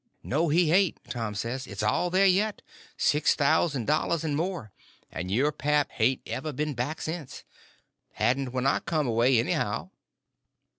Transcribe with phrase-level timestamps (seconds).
[0.23, 4.71] "No, he hain't," Tom says; "it's all there yet—six thousand dollars and more;
[5.11, 7.43] and your pap hain't ever been back since.
[8.13, 9.91] Hadn't when I come away, anyhow."